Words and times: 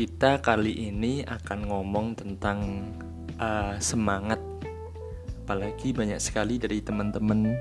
kita 0.00 0.40
kali 0.40 0.88
ini 0.88 1.28
akan 1.28 1.68
ngomong 1.68 2.16
tentang 2.16 2.88
uh, 3.36 3.76
semangat. 3.76 4.40
Apalagi 5.44 5.92
banyak 5.92 6.16
sekali 6.16 6.56
dari 6.56 6.80
teman-teman 6.80 7.52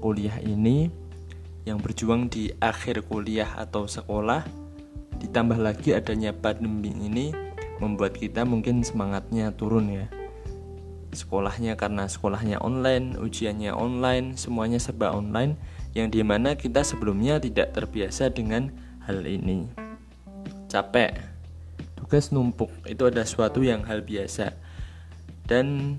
kuliah 0.00 0.40
ini 0.40 0.88
yang 1.68 1.76
berjuang 1.76 2.32
di 2.32 2.48
akhir 2.56 3.04
kuliah 3.04 3.52
atau 3.60 3.84
sekolah. 3.84 4.48
Ditambah 5.20 5.60
lagi 5.60 5.92
adanya 5.92 6.32
pandemi 6.32 6.88
ini 6.88 7.36
membuat 7.84 8.16
kita 8.16 8.48
mungkin 8.48 8.80
semangatnya 8.80 9.52
turun 9.52 9.92
ya. 9.92 10.08
Sekolahnya 11.12 11.76
karena 11.76 12.08
sekolahnya 12.08 12.64
online 12.64 13.20
ujiannya 13.20 13.76
online 13.76 14.40
semuanya 14.40 14.80
serba 14.80 15.12
online 15.12 15.60
yang 15.92 16.08
di 16.08 16.24
mana 16.24 16.56
kita 16.56 16.80
sebelumnya 16.80 17.36
tidak 17.44 17.76
terbiasa 17.76 18.32
dengan 18.32 18.72
hal 19.04 19.20
ini. 19.28 19.68
Capek 20.72 21.33
tugas 22.04 22.28
numpuk. 22.28 22.68
Itu 22.84 23.08
ada 23.08 23.24
suatu 23.24 23.64
yang 23.64 23.88
hal 23.88 24.04
biasa. 24.04 24.52
Dan 25.48 25.96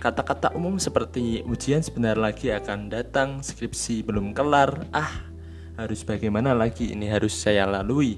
kata-kata 0.00 0.56
umum 0.56 0.80
seperti 0.80 1.44
ujian 1.44 1.84
sebentar 1.84 2.16
lagi 2.16 2.48
akan 2.48 2.88
datang 2.88 3.44
skripsi 3.44 4.00
belum 4.00 4.32
kelar 4.32 4.88
ah 4.96 5.28
harus 5.76 6.00
bagaimana 6.08 6.56
lagi? 6.56 6.96
Ini 6.96 7.12
harus 7.12 7.36
saya 7.36 7.68
lalui. 7.68 8.16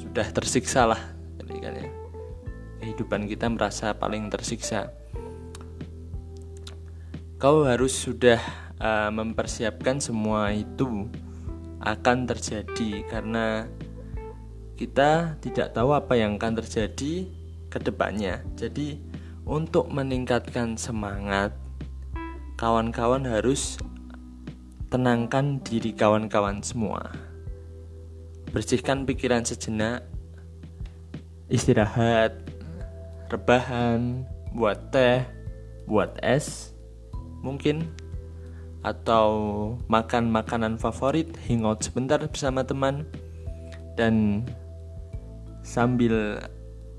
Sudah 0.00 0.24
tersiksa 0.32 0.88
lah 0.88 1.00
ya. 1.62 1.88
kehidupan 2.82 3.30
kita 3.30 3.46
merasa 3.52 3.94
paling 3.94 4.26
tersiksa. 4.32 4.90
Kau 7.38 7.68
harus 7.68 7.92
sudah 7.94 8.40
uh, 8.80 9.10
mempersiapkan 9.12 10.00
semua 10.02 10.50
itu 10.50 11.06
akan 11.82 12.30
terjadi 12.30 13.02
karena 13.10 13.66
kita 14.82 15.38
tidak 15.38 15.78
tahu 15.78 15.94
apa 15.94 16.18
yang 16.18 16.42
akan 16.42 16.58
terjadi 16.58 17.30
ke 17.70 17.78
depannya. 17.78 18.42
Jadi, 18.58 18.98
untuk 19.46 19.86
meningkatkan 19.94 20.74
semangat, 20.74 21.54
kawan-kawan 22.58 23.22
harus 23.22 23.78
tenangkan 24.90 25.62
diri 25.62 25.94
kawan-kawan 25.94 26.58
semua. 26.66 27.14
Bersihkan 28.50 29.06
pikiran 29.06 29.46
sejenak, 29.46 30.02
istirahat, 31.46 32.42
rebahan, 33.30 34.26
buat 34.50 34.90
teh, 34.90 35.22
buat 35.86 36.18
es, 36.26 36.74
mungkin 37.38 37.86
atau 38.82 39.30
makan 39.86 40.26
makanan 40.26 40.74
favorit, 40.74 41.30
hangout 41.46 41.86
sebentar 41.86 42.18
bersama 42.18 42.66
teman, 42.66 43.06
dan 43.94 44.42
Sambil 45.62 46.42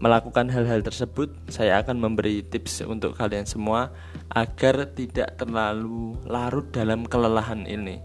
melakukan 0.03 0.51
hal-hal 0.51 0.83
tersebut, 0.83 1.31
saya 1.47 1.79
akan 1.79 1.99
memberi 1.99 2.43
tips 2.43 2.83
untuk 2.83 3.15
kalian 3.15 3.47
semua 3.47 3.91
agar 4.31 4.91
tidak 4.91 5.39
terlalu 5.39 6.19
larut 6.27 6.67
dalam 6.75 7.07
kelelahan 7.07 7.63
ini. 7.63 8.03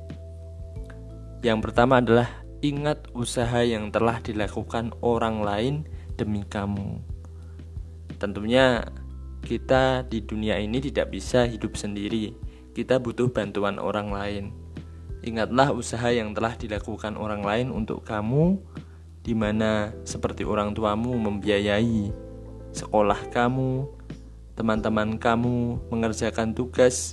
Yang 1.43 1.71
pertama 1.71 2.03
adalah 2.03 2.31
ingat 2.63 3.11
usaha 3.15 3.63
yang 3.63 3.95
telah 3.95 4.19
dilakukan 4.19 4.95
orang 5.03 5.43
lain 5.43 5.75
demi 6.19 6.43
kamu. 6.43 6.99
Tentunya 8.19 8.83
kita 9.47 10.03
di 10.11 10.23
dunia 10.27 10.59
ini 10.59 10.83
tidak 10.83 11.15
bisa 11.15 11.47
hidup 11.47 11.79
sendiri. 11.79 12.35
Kita 12.75 12.99
butuh 12.99 13.31
bantuan 13.31 13.79
orang 13.79 14.11
lain. 14.11 14.45
Ingatlah 15.23 15.75
usaha 15.75 16.11
yang 16.11 16.35
telah 16.35 16.55
dilakukan 16.55 17.19
orang 17.19 17.43
lain 17.43 17.75
untuk 17.75 18.07
kamu 18.07 18.59
di 19.29 19.37
mana 19.37 19.93
seperti 20.09 20.41
orang 20.41 20.73
tuamu 20.73 21.13
membiayai 21.13 22.09
sekolah 22.73 23.29
kamu, 23.29 23.85
teman-teman 24.57 25.21
kamu 25.21 25.77
mengerjakan 25.93 26.57
tugas 26.57 27.13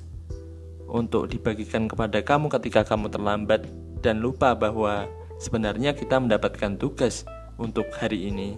untuk 0.87 1.27
dibagikan 1.27 1.91
kepada 1.91 2.23
kamu 2.23 2.47
ketika 2.55 2.87
kamu 2.87 3.11
terlambat 3.11 3.67
dan 3.99 4.23
lupa 4.23 4.55
bahwa 4.55 5.11
sebenarnya 5.43 5.91
kita 5.91 6.15
mendapatkan 6.15 6.79
tugas 6.79 7.27
untuk 7.59 7.91
hari 7.99 8.31
ini. 8.31 8.55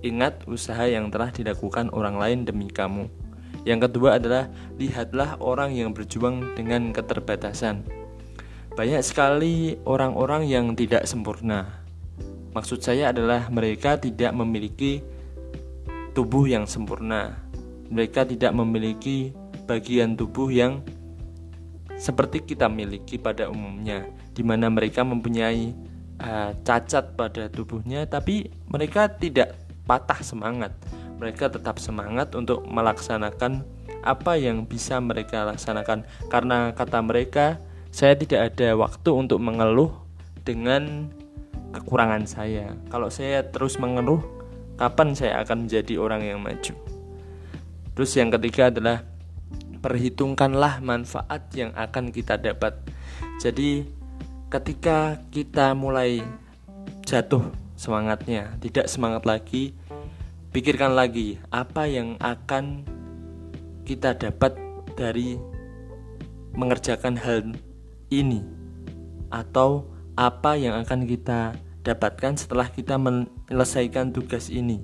Ingat 0.00 0.48
usaha 0.48 0.88
yang 0.88 1.12
telah 1.12 1.28
dilakukan 1.28 1.92
orang 1.92 2.16
lain 2.16 2.48
demi 2.48 2.72
kamu. 2.72 3.04
Yang 3.68 3.92
kedua 3.92 4.16
adalah 4.16 4.48
lihatlah 4.80 5.36
orang 5.44 5.76
yang 5.76 5.92
berjuang 5.92 6.56
dengan 6.56 6.88
keterbatasan. 6.96 7.84
Banyak 8.72 9.04
sekali 9.04 9.76
orang-orang 9.84 10.48
yang 10.48 10.72
tidak 10.72 11.04
sempurna, 11.04 11.81
Maksud 12.52 12.84
saya 12.84 13.12
adalah 13.12 13.48
mereka 13.48 13.96
tidak 13.96 14.36
memiliki 14.36 15.00
tubuh 16.12 16.44
yang 16.44 16.68
sempurna. 16.68 17.40
Mereka 17.88 18.28
tidak 18.28 18.52
memiliki 18.52 19.32
bagian 19.64 20.16
tubuh 20.16 20.52
yang 20.52 20.84
seperti 21.96 22.44
kita 22.44 22.68
miliki 22.68 23.16
pada 23.16 23.48
umumnya, 23.48 24.04
di 24.36 24.44
mana 24.44 24.68
mereka 24.68 25.00
mempunyai 25.06 25.72
uh, 26.20 26.52
cacat 26.60 27.16
pada 27.16 27.48
tubuhnya, 27.48 28.04
tapi 28.04 28.52
mereka 28.68 29.08
tidak 29.08 29.56
patah 29.86 30.20
semangat. 30.20 30.74
Mereka 31.22 31.52
tetap 31.52 31.78
semangat 31.78 32.34
untuk 32.34 32.66
melaksanakan 32.66 33.62
apa 34.02 34.34
yang 34.34 34.66
bisa 34.66 34.98
mereka 34.98 35.46
laksanakan, 35.46 36.02
karena 36.26 36.74
kata 36.74 36.98
mereka, 37.00 37.62
saya 37.94 38.18
tidak 38.18 38.50
ada 38.52 38.74
waktu 38.74 39.10
untuk 39.14 39.38
mengeluh 39.38 39.94
dengan 40.42 41.12
kekurangan 41.72 42.28
saya. 42.28 42.76
Kalau 42.92 43.08
saya 43.08 43.42
terus 43.48 43.80
mengeluh, 43.80 44.20
kapan 44.76 45.16
saya 45.16 45.40
akan 45.42 45.66
menjadi 45.66 45.96
orang 45.98 46.22
yang 46.22 46.38
maju? 46.38 46.76
Terus 47.92 48.12
yang 48.16 48.32
ketiga 48.32 48.72
adalah 48.72 49.04
perhitungkanlah 49.82 50.78
manfaat 50.80 51.50
yang 51.52 51.74
akan 51.74 52.14
kita 52.14 52.38
dapat. 52.38 52.78
Jadi 53.42 53.84
ketika 54.48 55.18
kita 55.34 55.74
mulai 55.74 56.22
jatuh 57.02 57.50
semangatnya, 57.74 58.54
tidak 58.62 58.86
semangat 58.86 59.26
lagi, 59.26 59.74
pikirkan 60.54 60.94
lagi 60.94 61.42
apa 61.50 61.90
yang 61.90 62.14
akan 62.22 62.86
kita 63.82 64.14
dapat 64.14 64.54
dari 64.94 65.36
mengerjakan 66.54 67.16
hal 67.16 67.56
ini 68.12 68.44
atau 69.32 69.91
apa 70.16 70.58
yang 70.60 70.76
akan 70.76 71.08
kita 71.08 71.56
dapatkan 71.82 72.38
setelah 72.38 72.70
kita 72.70 72.96
menyelesaikan 73.00 74.14
tugas 74.14 74.48
ini. 74.52 74.80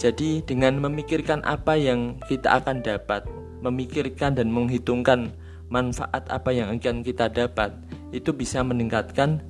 Jadi, 0.00 0.40
dengan 0.44 0.80
memikirkan 0.80 1.44
apa 1.44 1.76
yang 1.76 2.16
kita 2.24 2.62
akan 2.62 2.80
dapat, 2.80 3.26
memikirkan 3.60 4.32
dan 4.32 4.48
menghitungkan 4.48 5.32
manfaat 5.68 6.24
apa 6.32 6.50
yang 6.52 6.72
akan 6.72 7.04
kita 7.04 7.28
dapat, 7.28 7.76
itu 8.10 8.32
bisa 8.32 8.64
meningkatkan 8.64 9.44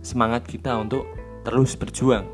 semangat 0.00 0.46
kita 0.46 0.78
untuk 0.78 1.04
terus 1.42 1.74
berjuang. 1.74 2.28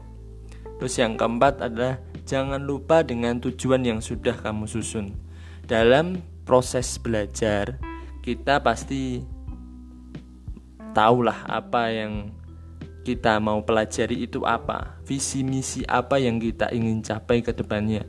Terus, 0.76 0.94
yang 1.00 1.16
keempat 1.16 1.64
adalah 1.64 1.96
jangan 2.28 2.60
lupa 2.60 3.00
dengan 3.00 3.40
tujuan 3.40 3.80
yang 3.86 4.00
sudah 4.04 4.36
kamu 4.36 4.68
susun. 4.68 5.16
Dalam 5.64 6.20
proses 6.44 7.00
belajar, 7.00 7.80
kita 8.20 8.60
pasti 8.60 9.24
tahulah 10.96 11.44
apa 11.44 11.92
yang 11.92 12.32
kita 13.04 13.38
mau 13.38 13.62
pelajari 13.62 14.24
itu 14.26 14.42
apa, 14.42 14.98
visi 15.06 15.44
misi 15.46 15.84
apa 15.86 16.18
yang 16.18 16.42
kita 16.42 16.72
ingin 16.74 17.04
capai 17.04 17.44
ke 17.44 17.54
depannya. 17.54 18.02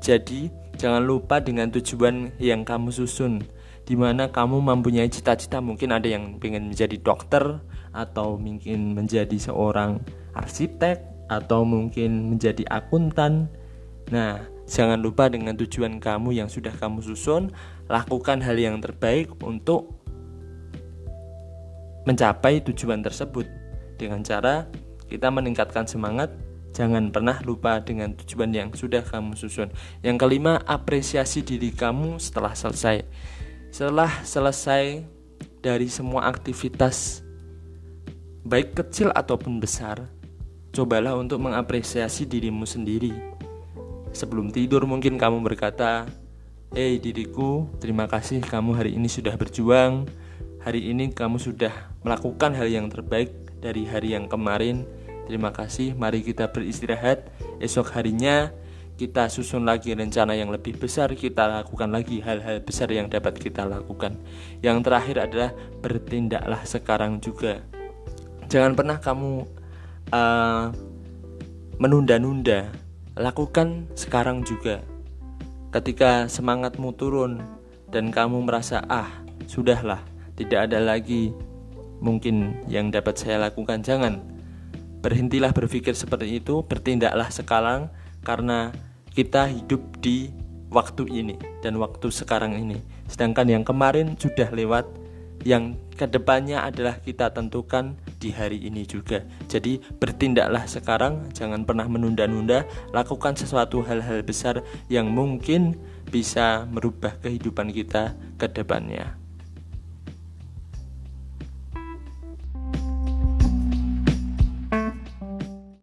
Jadi, 0.00 0.48
jangan 0.80 1.04
lupa 1.04 1.36
dengan 1.42 1.68
tujuan 1.68 2.32
yang 2.40 2.64
kamu 2.64 2.88
susun, 2.94 3.44
di 3.84 3.92
mana 3.92 4.32
kamu 4.32 4.64
mempunyai 4.64 5.12
cita-cita. 5.12 5.60
Mungkin 5.60 5.92
ada 5.92 6.08
yang 6.08 6.40
ingin 6.40 6.72
menjadi 6.72 6.96
dokter, 6.96 7.60
atau 7.92 8.40
mungkin 8.40 8.96
menjadi 8.96 9.36
seorang 9.36 10.00
arsitek, 10.32 11.28
atau 11.28 11.68
mungkin 11.68 12.32
menjadi 12.32 12.64
akuntan. 12.72 13.52
Nah, 14.08 14.40
jangan 14.64 14.96
lupa 14.96 15.28
dengan 15.28 15.60
tujuan 15.60 16.00
kamu 16.00 16.40
yang 16.40 16.48
sudah 16.48 16.72
kamu 16.80 17.04
susun, 17.04 17.52
lakukan 17.92 18.40
hal 18.40 18.56
yang 18.56 18.80
terbaik 18.80 19.28
untuk 19.44 20.01
mencapai 22.08 22.62
tujuan 22.66 23.02
tersebut. 23.02 23.46
Dengan 23.98 24.22
cara 24.26 24.66
kita 25.06 25.28
meningkatkan 25.28 25.86
semangat 25.86 26.32
jangan 26.72 27.12
pernah 27.12 27.38
lupa 27.44 27.78
dengan 27.84 28.16
tujuan 28.16 28.50
yang 28.50 28.68
sudah 28.72 29.04
kamu 29.04 29.36
susun. 29.36 29.68
Yang 30.00 30.16
kelima 30.24 30.60
apresiasi 30.64 31.44
diri 31.44 31.70
kamu 31.70 32.16
setelah 32.18 32.56
selesai. 32.56 33.04
Setelah 33.72 34.10
selesai 34.24 35.04
dari 35.62 35.86
semua 35.86 36.26
aktivitas 36.28 37.22
baik 38.42 38.74
kecil 38.74 39.14
ataupun 39.14 39.62
besar 39.62 40.02
cobalah 40.74 41.14
untuk 41.14 41.38
mengapresiasi 41.38 42.26
dirimu 42.26 42.66
sendiri. 42.66 43.12
Sebelum 44.12 44.52
tidur 44.52 44.84
mungkin 44.84 45.16
kamu 45.16 45.40
berkata 45.44 46.04
hey, 46.72 46.96
diriku, 46.96 47.68
terima 47.78 48.08
kasih 48.08 48.40
kamu 48.40 48.76
hari 48.76 48.90
ini 48.96 49.08
sudah 49.08 49.36
berjuang 49.36 50.08
hari 50.62 50.94
ini 50.94 51.10
kamu 51.10 51.42
sudah 51.42 51.92
melakukan 52.06 52.54
hal 52.54 52.70
yang 52.70 52.86
terbaik 52.88 53.34
dari 53.58 53.86
hari 53.86 54.14
yang 54.14 54.30
kemarin 54.30 54.86
Terima 55.26 55.54
kasih. 55.54 55.94
Mari 55.94 56.20
kita 56.26 56.50
beristirahat. 56.50 57.30
Esok 57.62 57.94
harinya 57.94 58.50
kita 58.98 59.26
susun 59.32 59.64
lagi 59.64 59.96
rencana 59.96 60.36
yang 60.36 60.52
lebih 60.52 60.78
besar, 60.78 61.10
kita 61.16 61.48
lakukan 61.48 61.90
lagi 61.90 62.20
hal-hal 62.22 62.62
besar 62.62 62.92
yang 62.92 63.08
dapat 63.08 63.34
kita 63.40 63.66
lakukan. 63.66 64.20
Yang 64.60 64.78
terakhir 64.86 65.16
adalah 65.24 65.50
bertindaklah 65.80 66.62
sekarang 66.68 67.18
juga. 67.18 67.64
Jangan 68.52 68.76
pernah 68.76 69.00
kamu 69.00 69.48
uh, 70.12 70.64
menunda-nunda, 71.80 72.68
lakukan 73.16 73.88
sekarang 73.96 74.44
juga. 74.44 74.84
Ketika 75.72 76.28
semangatmu 76.28 76.92
turun 76.94 77.40
dan 77.88 78.12
kamu 78.12 78.44
merasa, 78.44 78.84
"Ah, 78.86 79.24
sudahlah, 79.48 80.04
tidak 80.42 80.70
ada 80.70 80.82
lagi 80.82 81.30
mungkin 82.02 82.58
yang 82.66 82.90
dapat 82.90 83.18
saya 83.18 83.38
lakukan." 83.38 83.86
Jangan 83.86 84.22
berhentilah 85.02 85.50
berpikir 85.50 85.94
seperti 85.94 86.38
itu, 86.42 86.62
bertindaklah 86.66 87.30
sekarang 87.30 87.90
karena 88.22 88.70
kita 89.12 89.50
hidup 89.50 89.82
di 89.98 90.30
waktu 90.72 91.04
ini 91.10 91.36
dan 91.60 91.76
waktu 91.76 92.08
sekarang 92.08 92.56
ini. 92.56 92.80
Sedangkan 93.10 93.44
yang 93.44 93.62
kemarin 93.66 94.16
sudah 94.16 94.48
lewat, 94.48 94.88
yang 95.44 95.76
ke 95.98 96.08
depannya 96.08 96.64
adalah 96.64 96.96
kita 97.02 97.28
tentukan 97.34 97.98
di 98.16 98.32
hari 98.32 98.62
ini 98.62 98.86
juga. 98.88 99.26
Jadi 99.50 99.82
bertindaklah 100.00 100.64
sekarang, 100.64 101.28
jangan 101.36 101.66
pernah 101.66 101.84
menunda-nunda, 101.90 102.64
lakukan 102.94 103.36
sesuatu 103.36 103.84
hal-hal 103.84 104.24
besar 104.24 104.64
yang 104.88 105.12
mungkin 105.12 105.76
bisa 106.08 106.64
merubah 106.70 107.18
kehidupan 107.20 107.74
kita 107.74 108.16
ke 108.40 108.48
depannya. 108.48 109.21